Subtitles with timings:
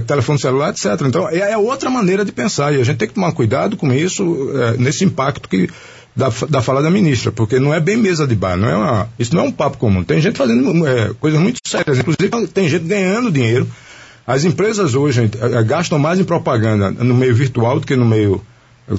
[0.00, 1.00] telefone celular, etc.
[1.06, 3.92] Então, é, é, outra maneira de pensar e a gente tem que tomar cuidado com
[3.92, 5.68] isso, é, nesse impacto que
[6.16, 9.08] da, da fala da ministra, porque não é bem mesa de bar, não é uma,
[9.18, 10.04] isso não é um papo comum.
[10.04, 13.66] Tem gente fazendo é, coisas muito sérias, inclusive tem gente ganhando dinheiro.
[14.26, 18.06] As empresas hoje é, é, gastam mais em propaganda no meio virtual do que no
[18.06, 18.40] meio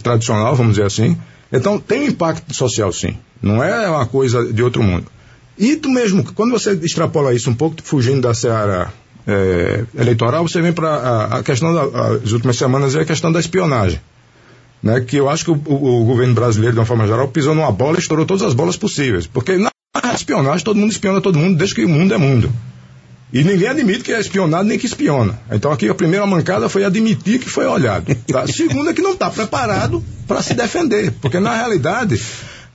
[0.03, 1.17] tradicional, vamos dizer assim.
[1.51, 3.17] Então tem um impacto social, sim.
[3.41, 5.05] Não é uma coisa de outro mundo.
[5.57, 8.91] E tu mesmo, quando você extrapola isso um pouco, fugindo da seara
[9.27, 13.39] é, eleitoral, você vem para a, a, questão das últimas semanas é a questão da
[13.39, 13.99] espionagem
[14.85, 17.55] né, que eu acho que o, o, o, governo brasileiro, de uma forma geral, pisou
[17.55, 19.25] numa bola e estourou todas as bolas possíveis.
[19.25, 19.71] Porque na
[20.13, 22.53] espionagem, todo mundo espiona todo mundo, desde que o mundo é mundo.
[23.33, 25.39] E ninguém admite que é espionado nem que espiona.
[25.51, 28.15] Então aqui a primeira mancada foi admitir que foi olhado.
[28.31, 28.45] Tá?
[28.47, 31.11] Segunda é que não está preparado para se defender.
[31.19, 32.21] Porque na realidade.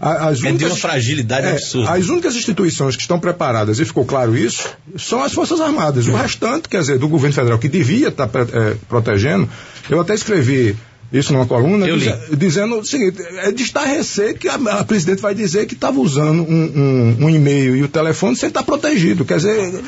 [0.00, 1.92] As únicas, é de uma fragilidade é, absurda.
[1.92, 6.08] As únicas instituições que estão preparadas, e ficou claro isso, são as Forças Armadas.
[6.08, 9.46] O restante, quer dizer, do governo federal, que devia estar tá, é, protegendo,
[9.90, 10.74] eu até escrevi
[11.12, 15.34] isso numa coluna, diz, dizendo o seguinte: é de estarrecer que a, a presidente vai
[15.34, 19.24] dizer que estava usando um, um, um, e-mail e o telefone sem estar protegido.
[19.24, 19.82] Quer dizer,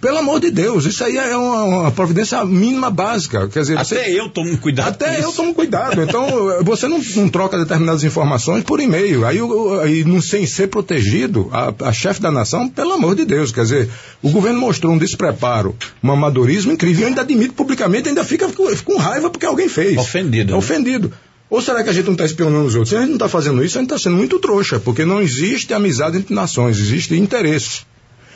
[0.00, 3.48] pelo amor de Deus, isso aí é uma, uma providência mínima básica.
[3.48, 4.88] Quer dizer, até você, eu tomo cuidado.
[4.88, 6.02] Até eu tomo cuidado.
[6.02, 6.26] Então,
[6.62, 9.26] você não, não, troca determinadas informações por e-mail.
[9.26, 9.38] Aí,
[9.82, 13.50] aí não, sem ser protegido, a, a chefe da nação, pelo amor de Deus.
[13.50, 13.90] Quer dizer,
[14.22, 17.02] o governo mostrou um despreparo, um amadorismo incrível.
[17.02, 19.96] Eu ainda admito publicamente, ainda fica, fica com raiva porque alguém fez.
[19.98, 20.50] Ofendido.
[20.50, 20.58] É né?
[20.58, 21.12] Ofendido.
[21.50, 22.90] Ou será que a gente não está espionando os outros?
[22.90, 25.20] Se a gente não está fazendo isso, a gente está sendo muito trouxa, porque não
[25.20, 27.80] existe amizade entre nações, existe interesse.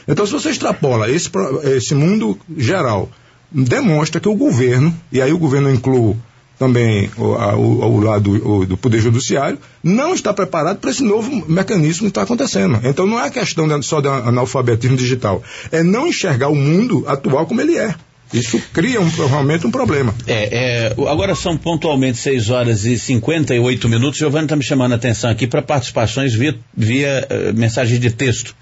[0.06, 1.30] Então, se você extrapola esse,
[1.76, 3.10] esse mundo geral,
[3.50, 6.16] demonstra que o governo, e aí o governo inclui
[6.58, 11.02] também o, a, o, o lado o, do Poder Judiciário, não está preparado para esse
[11.02, 12.80] novo mecanismo que está acontecendo.
[12.84, 17.46] Então não é questão de, só de analfabetismo digital, é não enxergar o mundo atual
[17.46, 17.94] como ele é.
[18.32, 20.14] Isso cria um, realmente um problema.
[20.26, 24.18] É, é, agora são pontualmente 6 horas e 58 minutos.
[24.18, 28.54] Giovanni está me chamando a atenção aqui para participações via, via uh, mensagem de texto.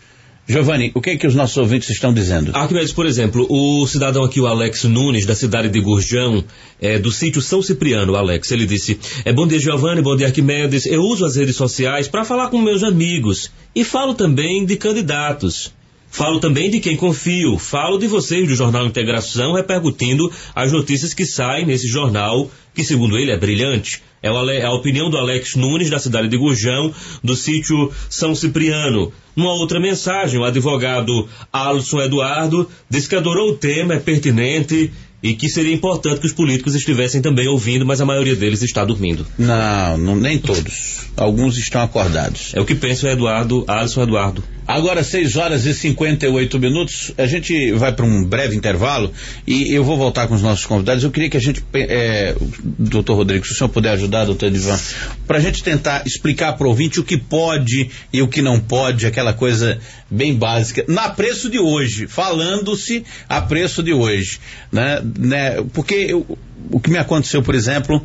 [0.51, 2.51] Giovanni, o que é que os nossos ouvintes estão dizendo?
[2.55, 6.45] Arquimedes, por exemplo, o cidadão aqui, o Alex Nunes, da cidade de Gurjão,
[6.81, 10.87] é, do sítio São Cipriano, Alex, ele disse: é, Bom dia, Giovanni, bom dia, Arquimedes.
[10.87, 15.73] Eu uso as redes sociais para falar com meus amigos e falo também de candidatos.
[16.11, 17.57] Falo também de quem confio.
[17.57, 23.17] Falo de vocês do Jornal Integração, repercutindo as notícias que saem nesse jornal, que segundo
[23.17, 24.03] ele é brilhante.
[24.23, 26.93] É a opinião do Alex Nunes, da cidade de Gurjão,
[27.25, 29.13] do sítio São Cipriano.
[29.35, 34.93] Numa outra mensagem, o advogado Alisson Eduardo disse que adorou o tema, é pertinente
[35.23, 38.85] e que seria importante que os políticos estivessem também ouvindo, mas a maioria deles está
[38.85, 39.27] dormindo.
[39.39, 41.01] Não, não nem todos.
[41.17, 42.53] Alguns estão acordados.
[42.55, 44.43] É o que pensa o Eduardo, Alisson Eduardo.
[44.67, 49.13] Agora, 6 horas e 58 minutos, a gente vai para um breve intervalo
[49.45, 51.03] e eu vou voltar com os nossos convidados.
[51.03, 54.79] Eu queria que a gente, é, doutor Rodrigo, se o senhor puder ajudar, doutor Edivan,
[55.27, 58.61] para a gente tentar explicar para o ouvinte o que pode e o que não
[58.61, 64.39] pode, aquela coisa bem básica, na preço de hoje, falando-se a preço de hoje.
[64.71, 65.03] Né?
[65.19, 65.63] Né?
[65.73, 66.39] Porque eu,
[66.71, 68.05] o que me aconteceu, por exemplo,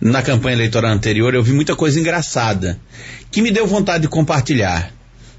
[0.00, 2.78] na campanha eleitoral anterior, eu vi muita coisa engraçada
[3.30, 4.92] que me deu vontade de compartilhar.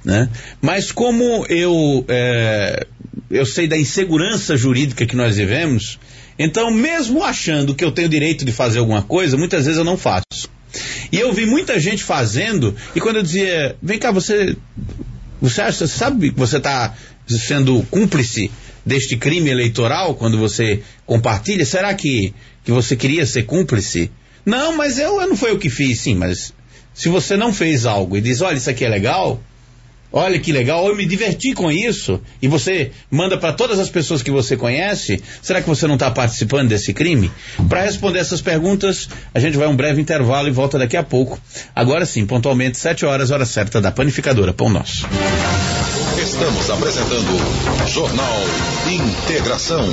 [0.04, 0.30] Né?
[0.62, 2.86] Mas como eu, é,
[3.30, 6.00] eu sei da insegurança jurídica que nós vivemos,
[6.38, 9.98] então mesmo achando que eu tenho direito de fazer alguma coisa, muitas vezes eu não
[9.98, 10.50] faço.
[11.12, 14.56] E eu vi muita gente fazendo, e quando eu dizia, vem cá, você.
[15.42, 16.94] Você acha, você sabe que você está
[17.28, 18.50] sendo cúmplice
[18.86, 21.66] deste crime eleitoral quando você compartilha?
[21.66, 24.12] Será que, que você queria ser cúmplice?
[24.46, 26.54] Não, mas eu, eu não foi o que fiz, sim, mas
[26.94, 29.42] se você não fez algo e diz, olha, isso aqui é legal,
[30.18, 32.22] Olha que legal, eu me diverti com isso.
[32.42, 35.22] E você manda para todas as pessoas que você conhece.
[35.42, 37.30] Será que você não está participando desse crime?
[37.68, 41.04] Para responder essas perguntas, a gente vai a um breve intervalo e volta daqui a
[41.04, 41.38] pouco.
[41.76, 45.06] Agora sim, pontualmente, 7 horas, hora certa da panificadora Pão Nosso.
[46.36, 47.32] Estamos apresentando
[47.88, 48.44] Jornal
[48.92, 49.88] Integração.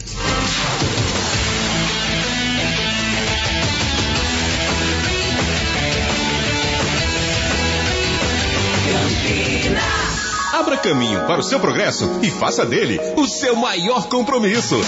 [10.71, 14.79] Abra caminho para o seu progresso e faça dele o seu maior compromisso.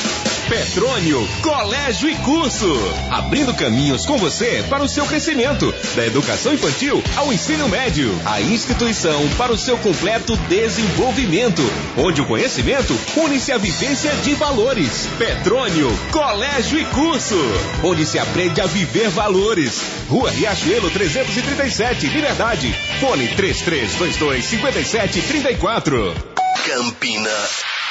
[0.47, 2.73] Petrônio Colégio e Curso.
[3.09, 8.13] Abrindo caminhos com você para o seu crescimento, da educação infantil ao ensino médio.
[8.25, 11.61] A instituição para o seu completo desenvolvimento,
[11.97, 15.07] onde o conhecimento une-se à vivência de valores.
[15.17, 17.39] Petrônio Colégio e Curso,
[17.83, 19.81] onde se aprende a viver valores.
[20.09, 22.73] Rua Riachuelo 337, Liberdade.
[22.99, 25.72] Fone 3322 5734.
[25.73, 27.31] Campina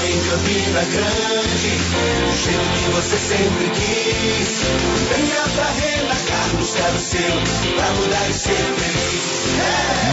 [0.04, 1.72] em Campina Grande,
[2.28, 4.52] o jeito que você sempre quis.
[5.16, 7.40] Venha pra relaxar, buscar o seu,
[7.76, 9.01] pra mudar e ser feliz.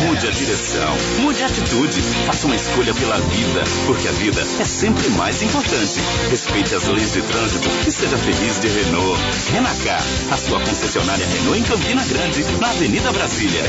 [0.00, 4.64] Mude a direção, mude a atitude, faça uma escolha pela vida, porque a vida é
[4.64, 6.00] sempre mais importante.
[6.30, 9.20] Respeite as leis de trânsito e seja feliz de Renault.
[9.52, 13.62] Renacar, a sua concessionária Renault em Campina Grande, na Avenida Brasília.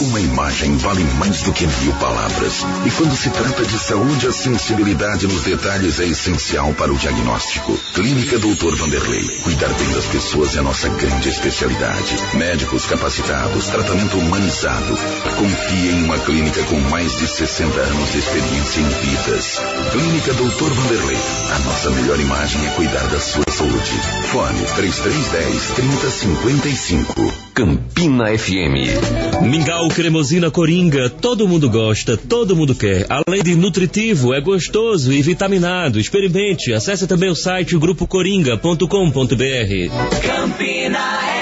[0.00, 2.64] Uma imagem vale mais do que mil palavras.
[2.86, 7.78] E quando se trata de saúde, a sensibilidade nos detalhes é essencial para o diagnóstico.
[7.94, 9.28] Clínica Doutor Vanderlei.
[9.42, 12.14] Cuidar bem das pessoas é nossa grande especialidade.
[12.36, 14.98] Médicos capacitados, tratamento humanizado.
[15.38, 19.58] Confie em uma clínica com mais de 60 anos de experiência em vidas.
[19.92, 21.16] Clínica Doutor Vanderlei.
[21.54, 23.92] A nossa melhor imagem é cuidar da sua saúde.
[24.30, 27.34] Fone 3310 3055.
[27.54, 29.42] Campina FM.
[29.42, 33.06] Mingau Cremosina Coringa, todo mundo gosta, todo mundo quer.
[33.08, 35.98] Além de nutritivo, é gostoso e vitaminado.
[35.98, 36.72] Experimente.
[36.72, 40.22] Acesse também o site grupocoringa.com.br.
[40.22, 41.37] Campina FM.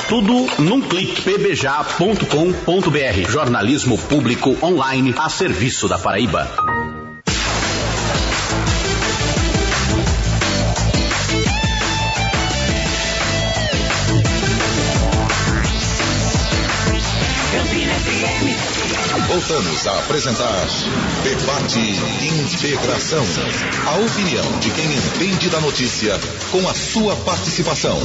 [0.09, 1.21] Tudo num clique.
[1.23, 3.29] pbja.com.br.
[3.29, 6.49] Jornalismo público online a serviço da Paraíba.
[19.27, 20.69] Voltamos a apresentar
[21.25, 23.25] Debate Integração.
[23.87, 26.17] A opinião de quem entende da notícia
[26.53, 27.99] com a sua participação.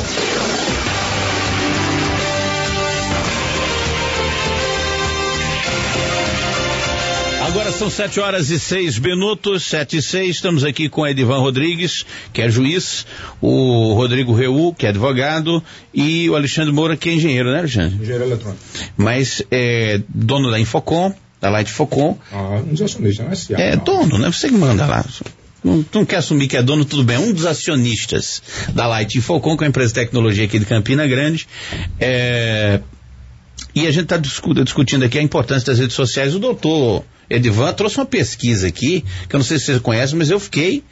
[7.51, 10.37] Agora são sete horas e seis minutos, sete e seis.
[10.37, 13.05] Estamos aqui com Edivan Rodrigues, que é juiz,
[13.41, 15.61] o Rodrigo Reu, que é advogado,
[15.93, 17.95] e o Alexandre Moura, que é engenheiro, né, Alexandre?
[18.01, 18.63] Engenheiro eletrônico.
[18.95, 22.17] Mas é dono da Infocom, da Light Focom.
[22.31, 23.83] Ah, um dos acionistas, não é SIA, É não.
[23.83, 24.31] dono, né?
[24.31, 25.05] Você que manda lá.
[25.61, 27.17] Não, tu não quer assumir que é dono, tudo bem.
[27.17, 28.41] Um dos acionistas
[28.73, 31.45] da Light Infocom, que é uma empresa de tecnologia aqui de Campina Grande.
[31.99, 32.79] É,
[33.75, 36.33] e a gente está discutindo aqui a importância das redes sociais.
[36.33, 40.29] O doutor Edivan trouxe uma pesquisa aqui, que eu não sei se você conhece, mas
[40.29, 40.83] eu fiquei.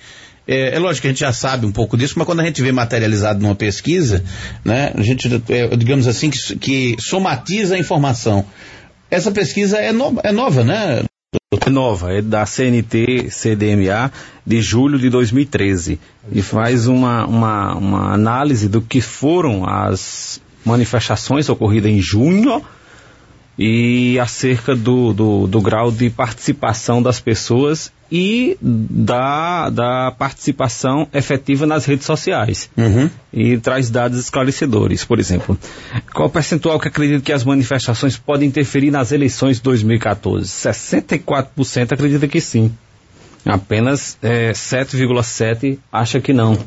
[0.47, 2.61] É, é lógico que a gente já sabe um pouco disso, mas quando a gente
[2.61, 4.23] vê materializado numa pesquisa,
[4.65, 8.45] né, a gente, é, digamos assim, que, que somatiza a informação.
[9.11, 11.03] Essa pesquisa é, no, é nova, né?
[11.51, 14.11] É nova, é da CNT CDMA
[14.45, 15.99] de julho de 2013
[16.31, 22.63] e faz uma, uma, uma análise do que foram as manifestações ocorridas em junho
[23.61, 31.65] e acerca do, do, do grau de participação das pessoas e da, da participação efetiva
[31.65, 32.69] nas redes sociais.
[33.33, 35.59] E traz dados esclarecedores, por exemplo.
[36.13, 40.47] Qual o percentual que acredita que as manifestações podem interferir nas eleições de 2014?
[40.47, 42.71] 64% acredita que sim.
[43.45, 46.57] Apenas eh, 7,7% acha que não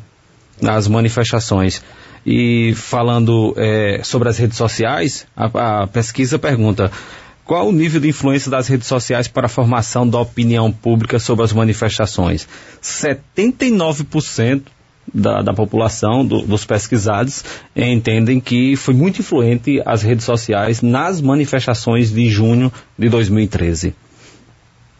[0.61, 1.82] nas manifestações.
[2.25, 6.91] E falando eh, sobre as redes sociais, a, a pesquisa pergunta
[7.45, 11.45] qual o nível de influência das redes sociais para a formação da opinião pública sobre
[11.45, 12.47] as manifestações?
[12.81, 14.62] 79%
[15.12, 21.21] da, da população, do- dos pesquisados, entendem que foi muito influente as redes sociais nas
[21.21, 23.93] manifestações de junho de 2013.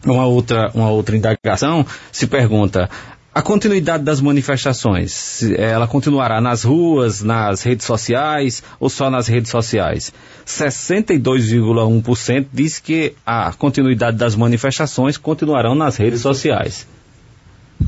[0.05, 2.91] Uma outra, uma outra indagação se pergunta
[3.35, 9.51] a continuidade das manifestações, ela continuará nas ruas, nas redes sociais ou só nas redes
[9.51, 10.13] sociais?
[10.47, 16.87] 62,1% diz que a continuidade das manifestações continuarão nas redes sociais.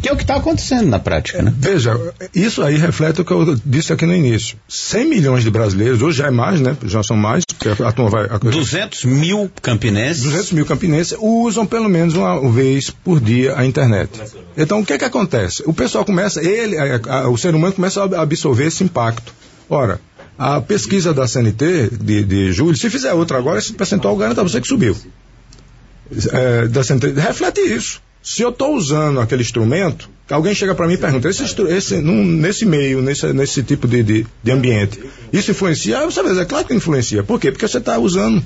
[0.01, 1.53] Que é o que está acontecendo na prática, né?
[1.57, 1.99] Veja,
[2.35, 4.57] isso aí reflete o que eu disse aqui no início.
[4.69, 6.77] 100 milhões de brasileiros, hoje já é mais, né?
[6.85, 7.45] Já são mais,
[7.85, 8.25] a turma vai.
[8.31, 10.23] A, 200 mil campinenses.
[10.23, 14.11] 200 mil campinenses usam pelo menos uma vez por dia a internet.
[14.57, 15.63] Então, o que que acontece?
[15.67, 19.33] O pessoal começa, ele, a- a- o ser humano começa a absorver esse impacto.
[19.69, 20.01] Ora,
[20.39, 24.45] a pesquisa da CNT de, de julho, se fizer outra agora, esse percentual garanta a
[24.45, 24.97] você que subiu.
[26.33, 28.03] É, da CNT, reflete isso.
[28.25, 32.25] Se eu estou usando aquele instrumento, alguém chega para mim e pergunta, esse, esse, num-
[32.25, 34.99] nesse meio, nesse, nesse tipo de, de, de ambiente,
[35.31, 35.99] isso influencia?
[35.99, 37.23] Ah, você dizer, é claro que influencia.
[37.23, 37.53] Por quê?
[37.53, 38.43] Porque você está usando.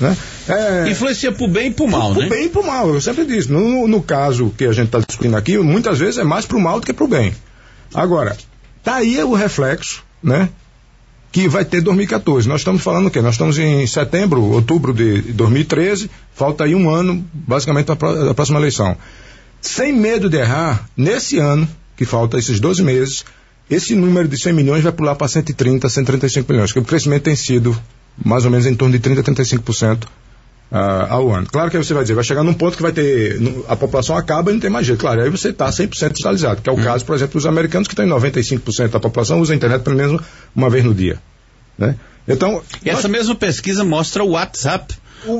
[0.00, 0.16] Né?
[0.48, 2.28] É, Influencia pro bem e pro mal, pro né?
[2.30, 3.52] bem e pro mal, eu sempre disse.
[3.52, 6.80] No, no caso que a gente está discutindo aqui, muitas vezes é mais pro mal
[6.80, 7.32] do que pro bem.
[7.92, 8.36] Agora,
[8.82, 10.48] tá aí o reflexo, né?
[11.34, 12.48] Que vai ter 2014.
[12.48, 13.20] Nós estamos falando o quê?
[13.20, 18.60] Nós estamos em setembro, outubro de 2013, falta aí um ano, basicamente, para a próxima
[18.60, 18.96] eleição.
[19.60, 23.24] Sem medo de errar, nesse ano, que falta esses 12 meses,
[23.68, 27.34] esse número de 100 milhões vai pular para 130, 135 milhões, porque o crescimento tem
[27.34, 27.76] sido
[28.24, 30.04] mais ou menos em torno de 30, 35%
[30.72, 31.46] ah, ao ano.
[31.50, 33.76] Claro que aí você vai dizer, vai chegar num ponto que vai ter, no- a
[33.76, 35.00] população acaba e não tem mais jeito.
[35.00, 37.94] Claro, aí você está 100% digitalizado, que é o caso, por exemplo, dos americanos que
[37.94, 40.20] tem 95% da população usa a internet pelo menos
[40.54, 41.18] uma vez no dia.
[41.78, 41.94] Né?
[42.26, 44.94] Então, E essa mesma pesquisa mostra o WhatsApp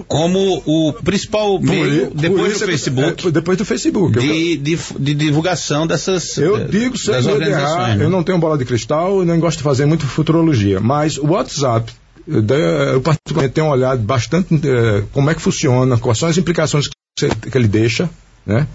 [0.08, 4.18] como o principal meio, por depois do é- Facebook, é, depois do Facebook.
[4.18, 7.98] De, de, de divulgação dessas Eu eh, digo sem das de errar, organizações.
[7.98, 8.04] né?
[8.04, 11.92] eu não tenho bola de cristal nem gosto de fazer muito futurologia, mas o WhatsApp
[12.26, 16.88] eu, eu particularmente tenho olhado bastante eh, como é que funciona, quais são as implicações
[16.88, 18.08] que, que ele deixa,
[18.46, 18.66] né?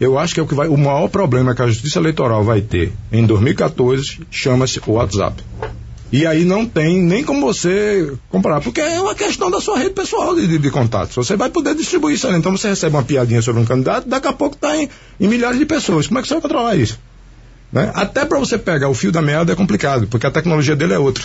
[0.00, 2.60] Eu acho que é o que vai, o maior problema que a Justiça Eleitoral vai
[2.60, 5.44] ter em 2014 chama-se o WhatsApp.
[6.10, 9.90] E aí não tem nem como você comparar, porque é uma questão da sua rede
[9.90, 11.14] pessoal de, de, de contatos.
[11.14, 12.36] Você vai poder distribuir isso ali.
[12.36, 15.58] Então você recebe uma piadinha sobre um candidato, daqui a pouco está em, em milhares
[15.58, 16.06] de pessoas.
[16.06, 16.98] Como é que você vai controlar isso?
[17.72, 17.90] Né?
[17.94, 20.98] Até para você pegar o fio da meada é complicado, porque a tecnologia dele é
[20.98, 21.24] outra.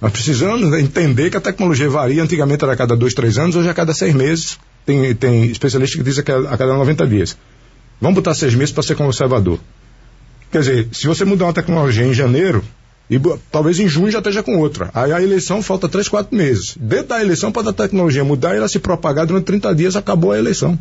[0.00, 2.22] Nós precisamos entender que a tecnologia varia.
[2.22, 4.58] Antigamente era a cada dois, três anos, hoje é a cada seis meses.
[4.86, 7.36] Tem, tem especialista que diz que é a cada 90 dias.
[8.00, 9.58] Vamos botar seis meses para ser conservador.
[10.52, 12.64] Quer dizer, se você mudar uma tecnologia em janeiro,
[13.10, 13.18] e
[13.50, 14.90] talvez em junho já esteja com outra.
[14.94, 16.76] Aí a eleição falta três, quatro meses.
[16.78, 20.32] Dentro da eleição, pode a tecnologia mudar e ela se propagar durante 30 dias, acabou
[20.32, 20.78] a eleição.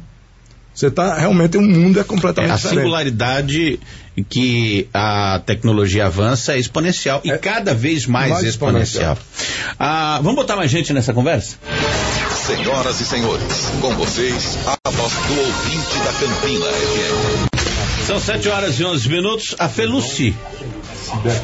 [0.74, 2.77] Você está realmente, o mundo é É, completamente a diferente.
[2.79, 3.79] singularidade
[4.24, 9.13] que a tecnologia avança é exponencial e cada vez mais, mais exponencial.
[9.13, 9.75] exponencial.
[9.79, 11.57] Ah, vamos botar mais gente nessa conversa?
[12.45, 17.57] Senhoras e senhores, com vocês, a voz do ouvinte da Campina FM.
[18.07, 19.55] São 7 horas e 11 minutos.
[19.59, 20.33] A Feluci.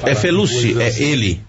[0.05, 1.41] É Feluci, é ele.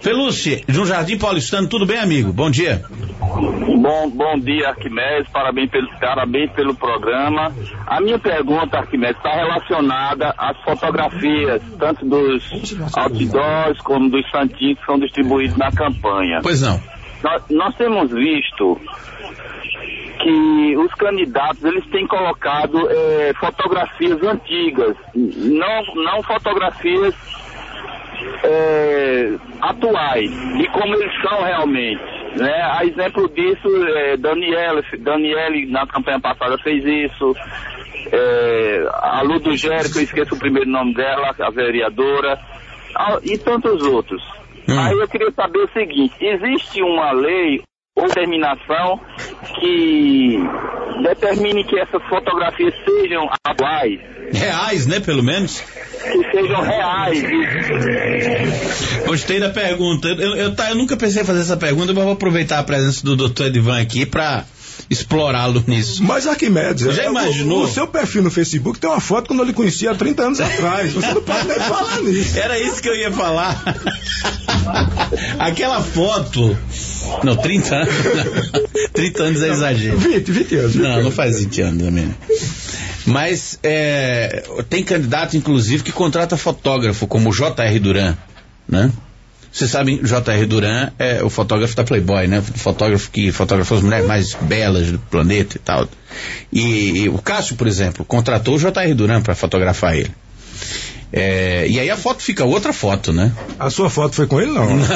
[0.00, 2.32] Feluci, de um Jardim Paulistano, tudo bem, amigo?
[2.32, 2.82] Bom dia.
[3.20, 5.30] Bom, bom dia, Arquimedes.
[5.30, 7.52] Parabéns pelo, parabéns pelo programa.
[7.86, 12.42] A minha pergunta, Arquimedes, está relacionada às fotografias, tanto dos
[12.96, 16.40] outdoors como dos santinhos que são distribuídos na campanha.
[16.42, 16.80] Pois não.
[17.22, 18.80] Nós, nós temos visto
[20.22, 27.14] que os candidatos eles têm colocado eh, fotografias antigas, não, não fotografias
[28.44, 32.02] eh, atuais e como eles são realmente.
[32.36, 32.52] Né?
[32.62, 37.34] A exemplo disso, eh, Daniela, Daniele na campanha passada fez isso.
[38.12, 42.38] Eh, a Lu do Gério, que eu esqueço o primeiro nome dela, a vereadora,
[42.96, 44.22] ah, e tantos outros.
[44.68, 47.60] Aí eu queria saber o seguinte, existe uma lei
[48.00, 49.00] ou terminação
[49.58, 50.38] que
[51.02, 54.00] determine que essas fotografias sejam atuais,
[54.32, 55.60] Reais, né, pelo menos?
[55.60, 57.22] que sejam reais.
[59.06, 60.08] Gostei da pergunta.
[60.08, 63.04] Eu, eu, tá, eu nunca pensei em fazer essa pergunta, mas vou aproveitar a presença
[63.04, 63.46] do Dr.
[63.46, 64.44] Edivan aqui para
[64.90, 66.02] explorá-lo nisso.
[66.02, 67.62] Mas Arquimedes, Já é, imaginou?
[67.62, 70.40] O, seu perfil no Facebook tem uma foto quando eu lhe conhecia há 30 anos
[70.40, 70.92] atrás.
[70.92, 72.36] Você não pode nem falar nisso.
[72.36, 73.62] Era isso que eu ia falar.
[75.38, 76.58] Aquela foto.
[77.22, 77.94] Não, 30 anos.
[78.52, 78.88] não.
[78.92, 79.98] 30 anos é exagero.
[79.98, 80.72] 20, 20 anos.
[80.72, 81.14] 20 Não, não anos.
[81.14, 82.14] faz 20 anos também.
[83.06, 87.78] Mas é, tem candidato, inclusive, que contrata fotógrafo, como o J.R.
[87.78, 88.16] Duran,
[88.68, 88.90] né?
[89.52, 90.46] Vocês sabem, J.R.
[90.46, 92.38] Duran é o fotógrafo da Playboy, né?
[92.38, 95.88] O fotógrafo que fotografou as mulheres mais belas do planeta e tal.
[96.52, 98.94] E, e o Cássio, por exemplo, contratou o J.R.
[98.94, 100.10] Duran para fotografar ele.
[101.12, 103.32] É, e aí a foto fica outra foto, né?
[103.58, 104.76] A sua foto foi com ele, não?
[104.76, 104.86] Não,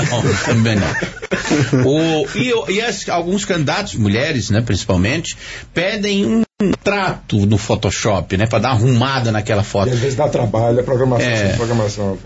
[0.45, 1.85] também não.
[1.85, 5.37] O- e e as- alguns candidatos, mulheres, né, principalmente,
[5.73, 6.45] pedem um
[6.85, 9.89] trato no Photoshop, né, para dar uma arrumada naquela foto.
[9.89, 11.49] E às vezes dá trabalho, é programação, É.
[11.49, 12.19] sem programação.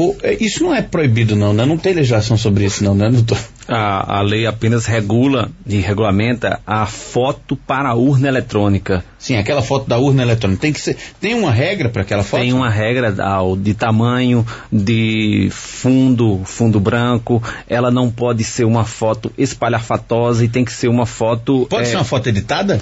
[0.00, 1.66] O- é, isso não é proibido, não, né?
[1.66, 3.38] Não tem legislação sobre isso, não, né, doutor?
[3.68, 9.04] A, a lei apenas regula e regulamenta a foto para a urna eletrônica.
[9.18, 10.60] Sim, aquela foto da urna eletrônica.
[10.60, 10.96] Tem que ser.
[11.20, 12.40] Tem uma regra para aquela foto?
[12.40, 13.14] Tem uma regra
[13.58, 17.42] de tamanho, de fundo, fundo branco.
[17.68, 21.66] Ela não pode ser uma foto espalhafatosa e tem que ser uma foto.
[21.68, 22.80] Pode é, ser uma foto editada?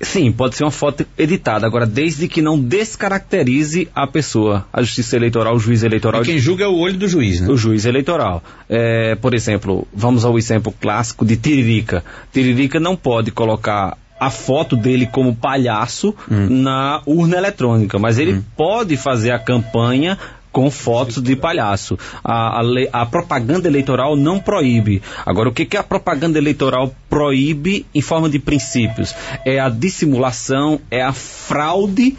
[0.00, 1.66] Sim, pode ser uma foto editada.
[1.66, 4.66] Agora, desde que não descaracterize a pessoa.
[4.72, 6.22] A justiça eleitoral, o juiz eleitoral.
[6.22, 7.48] E quem julga é o olho do juiz, né?
[7.48, 8.42] O juiz eleitoral.
[8.68, 12.04] É, por exemplo, vamos ao exemplo clássico de Tiririca.
[12.32, 18.96] Tiririca não pode colocar a foto dele como palhaço na urna eletrônica, mas ele pode
[18.96, 20.18] fazer a campanha
[20.52, 21.98] com fotos de palhaço.
[22.24, 25.02] A, a lei- a propaganda eleitoral não proíbe.
[25.24, 29.14] Agora, o que, que a propaganda eleitoral proíbe em forma de princípios?
[29.44, 32.16] É a dissimulação, é a fraude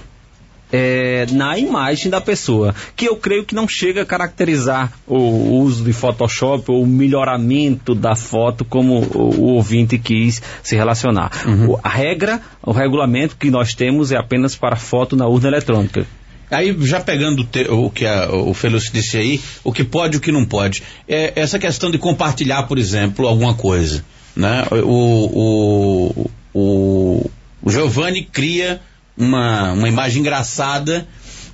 [0.72, 5.84] é, na imagem da pessoa, que eu creio que não chega a caracterizar o uso
[5.84, 11.32] de Photoshop ou o melhoramento da foto como o, o ouvinte quis se relacionar.
[11.68, 16.06] O- a regra, o regulamento que nós temos é apenas para foto na urna eletrônica.
[16.52, 20.16] Aí, já pegando o, te- o que a- o Felúcio disse aí, o que pode
[20.16, 20.82] e o que não pode.
[21.08, 24.04] É essa questão de compartilhar, por exemplo, alguma coisa.
[24.36, 24.66] Né?
[24.72, 27.32] O, o, o,
[27.62, 28.82] o Giovanni cria
[29.18, 31.08] uma, uma imagem engraçada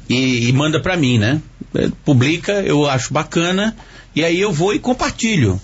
[0.08, 1.42] e, e manda para mim, né?
[1.74, 3.76] É, Publica, eu acho bacana,
[4.16, 5.60] e aí eu vou e compartilho.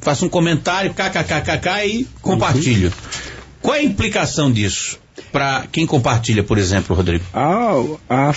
[0.00, 2.92] Faço um comentário, kkkk e compartilho.
[3.62, 4.98] Qual é a implicação disso?
[5.32, 7.24] Para quem compartilha, por exemplo, Rodrigo?
[7.32, 7.72] A,
[8.08, 8.34] a é,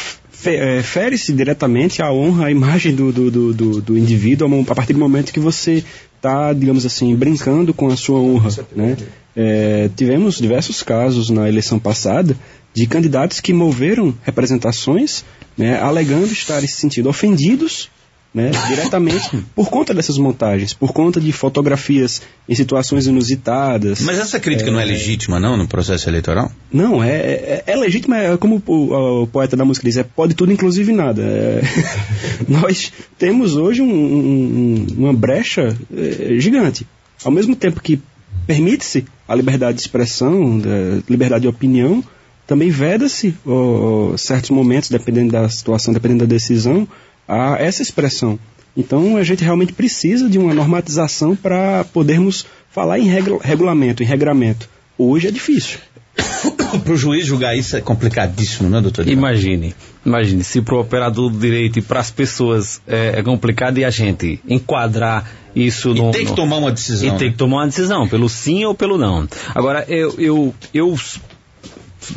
[0.83, 5.33] fere-se diretamente a honra, a imagem do, do, do, do- indivíduo a partir do momento
[5.33, 5.83] que você
[6.15, 8.49] está, digamos assim, brincando com a sua honra.
[8.75, 8.95] Né?
[9.35, 12.35] É, tivemos diversos casos na eleição passada
[12.73, 15.23] de candidatos que moveram representações
[15.57, 17.89] né, alegando estarem se sentindo ofendidos
[18.33, 24.01] né, diretamente por conta dessas montagens, por conta de fotografias em situações inusitadas.
[24.01, 26.51] Mas essa crítica não é legítima, não, no processo eleitoral?
[26.71, 30.33] Não, é, é, é legítimo, é como o, o poeta da música diz, é pode
[30.35, 31.21] tudo, inclusive nada.
[31.23, 31.61] É,
[32.47, 36.85] nós temos hoje um- um- uma brecha é, gigante.
[37.23, 37.99] Ao mesmo tempo que
[38.45, 40.69] permite-se a liberdade de expressão, da
[41.09, 42.03] liberdade de opinião,
[42.45, 43.35] também veda-se
[44.17, 46.87] certos momentos, dependendo da situação, dependendo da decisão,
[47.27, 48.39] a essa expressão.
[48.75, 54.05] Então a gente realmente precisa de uma normatização para podermos falar em regula- regulamento, em
[54.05, 54.69] regramento.
[54.97, 55.79] Hoje é difícil.
[56.83, 59.07] Para o juiz julgar isso é complicadíssimo, né, doutor?
[59.07, 59.73] Imagine,
[60.05, 63.85] imagine, se para o operador do direito e para as pessoas é, é complicado e
[63.85, 66.11] a gente enquadrar isso E no.
[66.11, 67.31] tem que no- tomar uma decisão, E tem né?
[67.31, 69.27] que tomar uma decisão, pelo sim ou pelo não.
[69.55, 70.13] Agora, eu.
[70.19, 70.95] eu, eu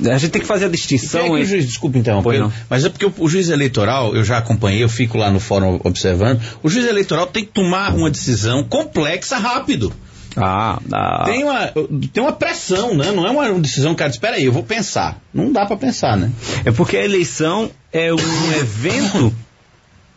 [0.07, 1.48] a gente tem que fazer a Quem é distinção que o entre.
[1.48, 5.18] juiz, desculpa interromper, mas é porque o, o juiz eleitoral, eu já acompanhei, eu fico
[5.18, 9.92] lá no fórum observando, o juiz eleitoral tem que tomar uma decisão complexa rápido.
[10.37, 11.66] Ah, ah, Tem, uma,
[12.12, 13.11] tem uma pressão, né?
[13.11, 15.20] Não é uma decisão, cara, espera aí, eu vou pensar.
[15.35, 16.31] Não dá para pensar, né?
[16.64, 19.35] É porque a eleição é um evento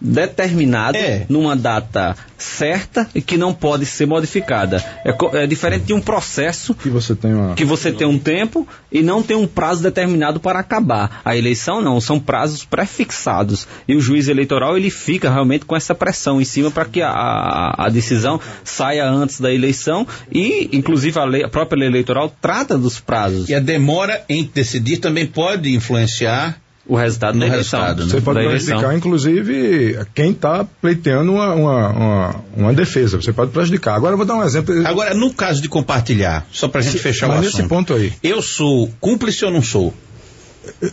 [0.03, 1.25] determinado É.
[1.29, 4.83] numa data certa e que não pode ser modificada.
[5.05, 7.55] É, é diferente de um processo Que você tem uma.
[7.55, 11.21] que você tem um tempo e não tem um prazo determinado para acabar.
[11.23, 13.65] A eleição não, são prazos prefixados.
[13.87, 17.09] E o juiz eleitoral ele fica realmente com essa pressão em cima para que a,
[17.09, 22.33] a, a decisão saia antes da eleição e, inclusive, a, lei- a própria lei eleitoral
[22.41, 23.47] trata dos prazos.
[23.47, 27.79] E a demora em decidir também pode influenciar o resultado no da eleição.
[27.79, 28.11] resultado, né?
[28.11, 28.65] Você pode da eleição.
[28.67, 33.15] prejudicar, inclusive, quem está pleiteando uma, uma, uma, uma defesa.
[33.17, 33.95] Você pode prejudicar.
[33.95, 34.73] Agora eu vou dar um exemplo.
[34.85, 37.69] Agora, no caso de compartilhar, só pra gente fechar Mas o nesse assunto.
[37.69, 38.11] ponto aí.
[38.21, 39.93] Eu sou cúmplice ou não sou?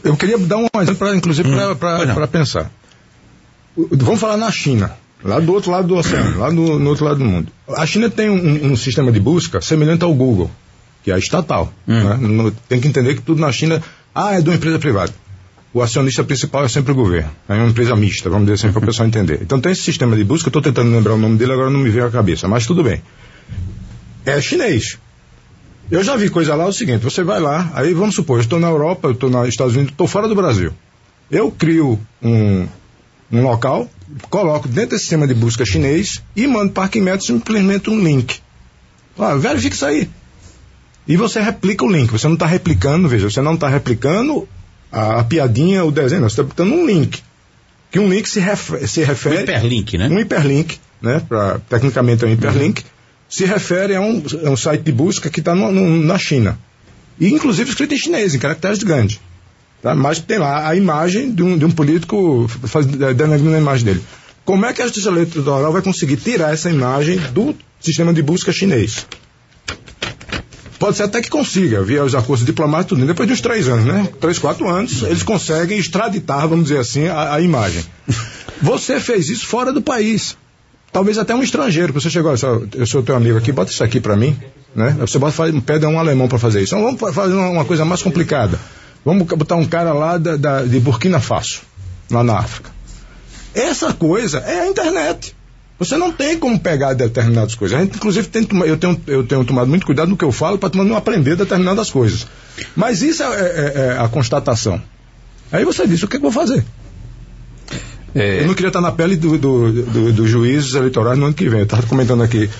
[0.04, 2.70] Eu queria dar um exemplo, pra, inclusive, Hum, para pensar.
[3.76, 4.92] Vamos falar na China,
[5.24, 7.52] lá do outro lado do oceano, lá no, no outro lado do mundo.
[7.76, 10.50] A China tem um, um sistema de busca semelhante ao Google,
[11.04, 11.72] que é estatal.
[11.88, 12.02] Hum.
[12.04, 12.16] né?
[12.20, 13.80] No- Tem que entender que tudo na China,
[14.14, 15.12] ah, é de uma empresa privada.
[15.72, 17.30] O acionista principal é sempre o governo.
[17.48, 19.38] É uma empresa mista, vamos dizer assim, para o pessoal entender.
[19.40, 21.90] Então tem esse sistema de busca, estou tentando lembrar o nome dele, agora não me
[21.90, 23.00] veio à cabeça, mas tudo bem.
[24.26, 24.98] É chinês.
[25.90, 28.42] Eu já vi coisa lá, é o seguinte, você vai lá, aí vamos supor, eu
[28.42, 30.72] estou na Europa, eu estou nos Estados Unidos, estou fora do Brasil.
[31.30, 32.66] Eu crio um,
[33.30, 33.88] um local,
[34.28, 38.40] coloco dentro desse sistema de busca chinês e mando para Arquimedes simplesmente um link.
[39.18, 40.08] Ah, verifique isso aí.
[41.06, 42.10] E você replica o link.
[42.10, 44.48] Você não está replicando, veja, você não está replicando
[44.90, 47.22] a, a piadinha, o desenho, não, você está botando um link.
[47.90, 49.38] Que um link se, ref- se refere.
[49.38, 50.08] Um hiperlink, né?
[50.08, 51.20] Um hiperlink, né?
[51.28, 52.84] Pra, tecnicamente é um hiperlink.
[53.28, 56.58] Se refere a um, a um site de busca que está na China.
[57.18, 59.20] E inclusive escrito em chinês, em caracteres grandes.
[59.82, 59.94] Tá?
[59.94, 64.02] Mas tem lá a imagem de um, de um político faz, denegrindo a imagem dele.
[64.44, 68.52] Como é que a justiça eleitoral vai conseguir tirar essa imagem do sistema de busca
[68.52, 69.06] chinês?
[70.80, 74.08] Pode ser até que consiga, via os acordos diplomáticos, depois de uns três anos, né?
[74.18, 77.84] Três, quatro anos, eles conseguem extraditar, vamos dizer assim, a, a imagem.
[78.62, 80.36] Você fez isso fora do país.
[80.92, 82.34] Talvez até um estrangeiro, que você chegou,
[82.74, 84.36] eu sou teu amigo aqui, bota isso aqui para mim,
[84.74, 84.96] né?
[85.00, 86.74] Você bota, pede a um alemão para fazer isso.
[86.74, 88.58] Então vamos fa- fazer uma, uma coisa mais complicada.
[89.04, 91.60] Vamos botar um cara lá da, da- de Burkina Faso,
[92.10, 92.70] lá na África.
[93.54, 95.34] Essa coisa é a internet.
[95.80, 97.76] Você não tem como pegar determinadas coisas.
[97.78, 100.58] A gente, inclusive, tem, eu, tenho, eu tenho tomado muito cuidado no que eu falo
[100.58, 102.26] para não aprender determinadas coisas.
[102.76, 104.80] Mas isso é, é- é a constatação.
[105.50, 106.62] Aí você diz, o que, que eu vou fazer?
[108.42, 111.48] Eu não queria estar na pele do, do, do, do juiz eleitorais no ano que
[111.48, 111.60] vem.
[111.60, 112.50] Eu estava comentando aqui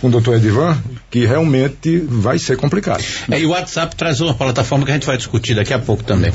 [0.00, 0.78] com o doutor Edivan
[1.10, 3.04] que realmente vai ser complicado.
[3.30, 6.02] É, e o WhatsApp traz uma plataforma que a gente vai discutir daqui a pouco
[6.02, 6.32] também.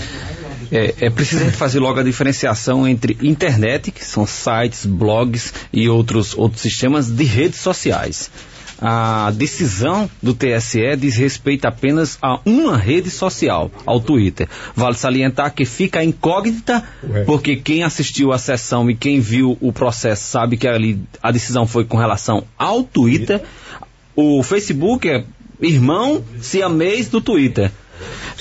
[0.72, 5.54] É, é preciso a gente fazer logo a diferenciação entre internet, que são sites, blogs
[5.72, 8.30] e outros, outros sistemas de redes sociais.
[8.78, 14.50] A decisão do TSE diz respeito apenas a uma rede social, ao Twitter.
[14.76, 16.84] Vale salientar que fica incógnita,
[17.26, 21.66] porque quem assistiu a sessão e quem viu o processo sabe que ali a decisão
[21.66, 23.42] foi com relação ao Twitter.
[24.14, 25.24] O Facebook é
[25.62, 27.72] irmão siamês do Twitter.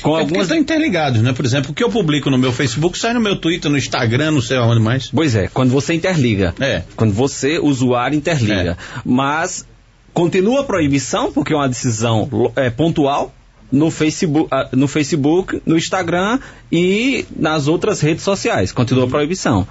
[0.03, 1.33] Com é estão interligados, né?
[1.33, 4.33] Por exemplo, o que eu publico no meu Facebook sai no meu Twitter, no Instagram,
[4.33, 5.09] não sei aonde mais.
[5.09, 6.55] Pois é, quando você interliga.
[6.61, 6.83] É.
[6.97, 8.77] Quando você, usuário, interliga.
[9.05, 9.67] Mas
[10.13, 13.35] continua a proibição, porque é uma decisão é, pontual,
[13.71, 16.39] no Facebook, ah, no Facebook, no Instagram
[16.71, 18.73] e nas outras redes sociais.
[18.73, 19.67] Continua a proibição.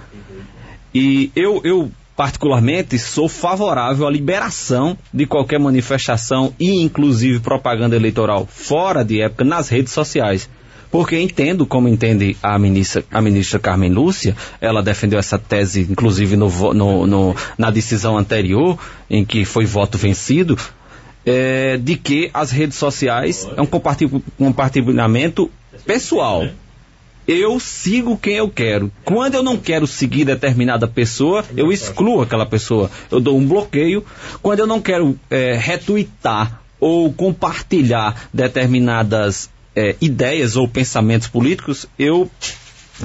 [0.94, 8.48] E eu, eu particularmente sou favorável à liberação de qualquer manifestação e inclusive propaganda eleitoral
[8.50, 10.50] fora de época nas redes sociais.
[10.92, 16.36] Porque entendo, como entende a ministra, a ministra Carmen Lúcia, ela defendeu essa tese, inclusive
[16.38, 18.78] no, no- no- na decisão anterior,
[19.10, 20.56] em que foi voto vencido,
[21.26, 25.50] é, de que as redes sociais é um comparti- compartilhamento
[25.84, 26.46] pessoal.
[27.28, 28.92] Eu sigo quem eu quero.
[29.06, 32.92] Quando eu não quero seguir determinada pessoa, eu excluo aquela pessoa.
[33.10, 34.06] Eu dou um bloqueio.
[34.42, 42.30] Quando eu não quero é, retweetar ou compartilhar determinadas é, ideias ou pensamentos políticos, eu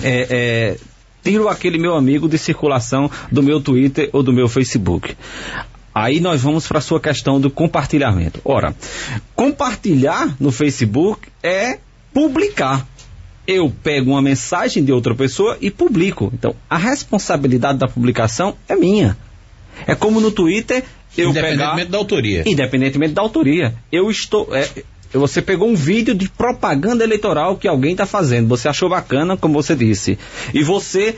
[0.02, 0.76] é, é,
[1.22, 5.16] tiro aquele meu amigo de circulação do meu Twitter ou do meu Facebook.
[5.94, 8.40] Aí nós vamos para a sua questão do compartilhamento.
[8.44, 8.74] Ora,
[9.34, 11.78] compartilhar no Facebook é
[12.12, 12.86] publicar.
[13.48, 16.30] Eu pego uma mensagem de outra pessoa e publico.
[16.34, 19.16] Então, a responsabilidade da publicação é minha.
[19.86, 20.84] É como no Twitter
[21.16, 21.90] eu Independentemente pegar...
[21.90, 22.42] da autoria.
[22.46, 23.74] Independentemente da autoria.
[23.90, 24.54] Eu estou.
[24.54, 24.68] é,
[25.14, 28.48] você pegou um vídeo de propaganda eleitoral que alguém está fazendo.
[28.48, 30.18] Você achou bacana, como você disse.
[30.52, 31.16] E você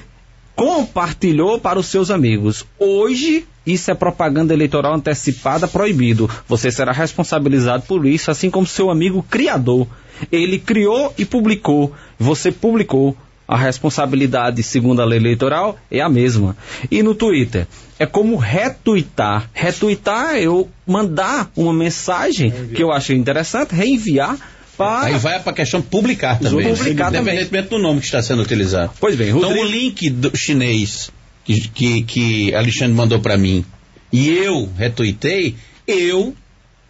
[0.55, 2.65] compartilhou para os seus amigos.
[2.79, 6.31] Hoje, isso é propaganda eleitoral antecipada proibido.
[6.47, 9.89] Você será responsabilizado por isso, assim como seu amigo criador.
[10.31, 11.95] Ele criou e publicou.
[12.19, 13.17] Você publicou.
[13.49, 16.57] A responsabilidade, segundo a lei eleitoral, é a mesma.
[16.89, 17.67] E no Twitter,
[17.99, 19.51] é como retweetar.
[19.53, 24.37] Retweetar é eu mandar uma mensagem que eu achei interessante, reenviar
[24.77, 25.07] para.
[25.07, 26.65] Aí vai para a questão publicar também.
[26.65, 26.75] né?
[26.77, 27.21] Publicar também.
[27.35, 28.93] Independentemente do nome que está sendo utilizado.
[29.01, 31.11] Pois bem, Então Rodrigo- o link do chinês
[31.45, 33.65] que, que, que Alexandre mandou para mim
[34.13, 35.57] e eu retuitei,
[35.89, 36.37] eu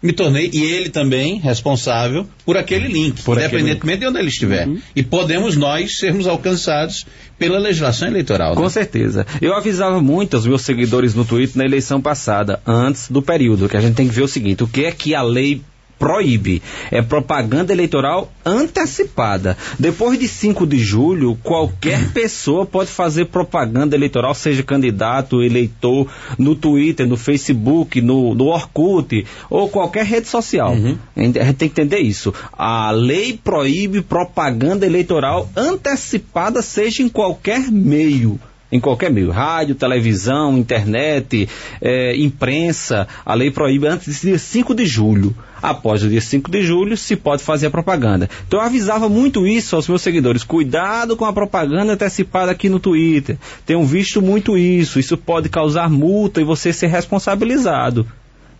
[0.01, 4.29] me tornei, e ele também, responsável por aquele link, Por aquele independentemente de onde ele
[4.29, 4.67] estiver.
[4.95, 7.05] E podemos nós sermos alcançados
[7.37, 8.55] pela legislação eleitoral.
[8.55, 8.69] Com né?
[8.69, 9.25] certeza.
[9.41, 13.77] Eu avisava muito os meus seguidores no Twitter na eleição passada, antes do período, que
[13.77, 15.61] a gente tem que ver o seguinte: o que é que a lei
[16.01, 16.63] proíbe?
[16.89, 19.55] É propaganda eleitoral antecipada.
[19.77, 26.55] Depois de 5 de julho, qualquer pessoa pode fazer propaganda eleitoral, seja candidato, eleitor, no
[26.55, 30.73] Twitter, no Facebook, no, no Orkut ou qualquer rede social.
[31.15, 32.33] A gente tem que entender isso.
[32.51, 38.39] A lei proíbe propaganda eleitoral antecipada, seja em qualquer meio.
[38.71, 41.49] Em qualquer meio, rádio, televisão, internet,
[41.81, 45.35] eh, imprensa, a lei proíbe antes do dia 5 de julho.
[45.61, 48.29] Após o dia 5 de julho, se pode fazer a propaganda.
[48.47, 52.79] Então eu avisava muito isso aos meus seguidores: cuidado com a propaganda antecipada aqui no
[52.79, 53.37] Twitter.
[53.65, 58.07] Tenho visto muito isso, isso pode causar multa e você ser responsabilizado.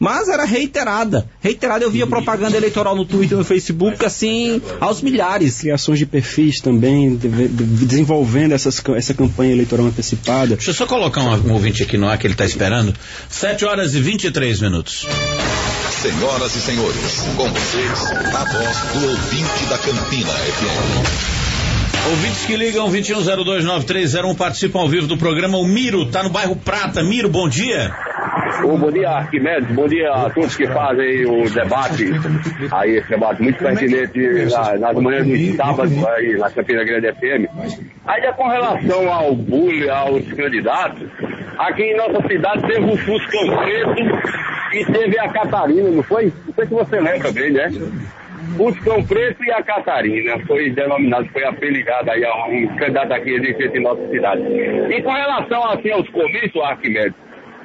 [0.03, 1.27] Mas era reiterada.
[1.41, 5.59] Reiterada, eu via propaganda eleitoral no Twitter e no Facebook, assim, aos milhares.
[5.61, 10.55] Criações de perfis também, de- de- desenvolvendo essas, essa campanha eleitoral antecipada.
[10.55, 12.95] Deixa eu só colocar um, um ouvinte aqui no ar que ele está esperando.
[13.29, 15.05] 7 horas e 23 minutos.
[16.01, 16.97] Senhoras e senhores,
[17.37, 22.09] com vocês, a voz do ouvinte da Campina FM.
[22.09, 25.59] Ouvintes que ligam 21029301 participam ao vivo do programa.
[25.59, 27.03] O Miro está no bairro Prata.
[27.03, 27.93] Miro, bom dia.
[28.63, 29.67] Ô, bom dia, Arquimedes.
[29.71, 32.05] Bom dia a todos que fazem o debate.
[32.71, 34.19] Aí, esse debate muito pertinente
[34.51, 37.47] na- nas manhãs do sábado, aí na Campina Grande FM.
[38.07, 41.07] Ainda com relação ao bullying aos candidatos,
[41.57, 44.01] aqui em nossa cidade teve o Fuscão Preto
[44.73, 46.31] e teve a Catarina, não foi?
[46.47, 47.69] Não sei se você lembra bem, né?
[48.57, 53.77] Fuscão Preto e a Catarina foi denominado, foi apelidado aí a um candidato aqui existente
[53.77, 54.41] em nossa cidade.
[54.43, 57.13] E com relação assim aos comícios, Arquimedes,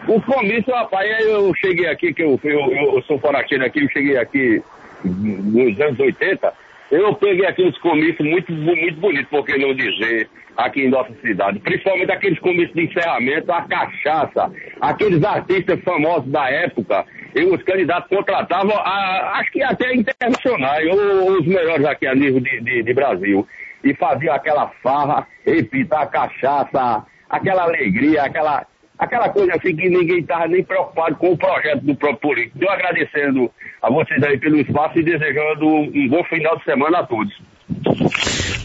[0.06, 4.16] o comício, rapaz, eu cheguei aqui, que eu, eu, eu sou forasteiro aqui, eu cheguei
[4.16, 4.62] aqui
[5.04, 6.52] nos anos 80,
[6.90, 11.58] eu peguei aqueles comícios muito, muito bonitos, por que não dizer, aqui em nossa cidade.
[11.60, 18.08] Principalmente aqueles comícios de encerramento, a cachaça, aqueles artistas famosos da época, e os candidatos
[18.08, 22.94] contratavam, a- acho que até internacionais, ou os melhores aqui a nível de, de, de
[22.94, 23.46] Brasil.
[23.84, 28.64] E faziam aquela farra, repita, a cachaça, aquela alegria, aquela
[28.98, 32.56] aquela coisa assim que ninguém estava nem preocupado com o projeto do próprio político.
[32.56, 33.50] Então, agradecendo
[33.82, 37.34] a vocês aí pelo espaço e desejando um bom final de semana a todos.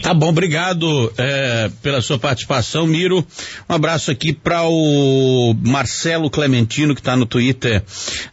[0.01, 3.25] Tá bom, obrigado é, pela sua participação, Miro.
[3.69, 7.83] Um abraço aqui para o Marcelo Clementino, que está no Twitter,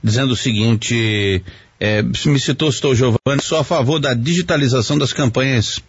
[0.02, 1.42] dizendo o seguinte:
[1.80, 5.80] é, me citou, citou Giovanni, sou a favor da digitalização das campanhas.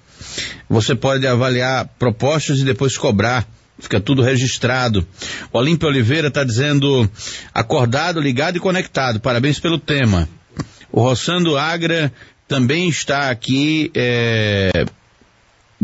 [0.69, 3.47] Você pode avaliar propostas e depois cobrar.
[3.79, 5.07] Fica tudo registrado.
[5.51, 7.09] O Olímpio Oliveira está dizendo
[7.53, 9.19] acordado, ligado e conectado.
[9.19, 10.27] Parabéns pelo tema.
[10.91, 12.11] O Roçando Agra
[12.47, 14.85] também está aqui é,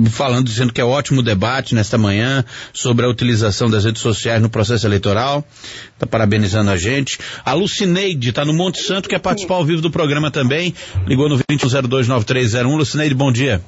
[0.09, 4.49] falando, dizendo que é ótimo debate nesta manhã sobre a utilização das redes sociais no
[4.49, 5.45] processo eleitoral.
[5.93, 7.17] Está parabenizando a gente.
[7.45, 10.73] A Lucineide está no Monte Santo, quer participar ao vivo do programa também.
[11.07, 12.77] Ligou no 21029301.
[12.77, 13.61] Lucineide, bom dia.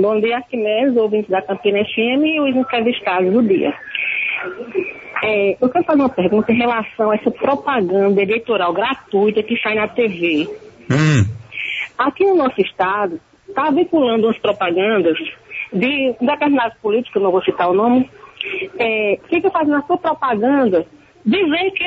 [0.00, 3.74] Bom dia, Arquimedes, ouvintes da Campina FM e os entrevistados do dia.
[5.24, 9.74] É, eu quero fazer uma pergunta em relação a essa propaganda eleitoral gratuita que sai
[9.74, 10.48] na TV.
[10.88, 11.26] Hum.
[11.98, 15.18] Aqui no nosso estado, está vinculando umas propagandas
[15.72, 18.08] de determinados políticos, não vou citar o nome,
[18.78, 20.86] é, fica fazendo a sua propaganda
[21.26, 21.84] dizendo que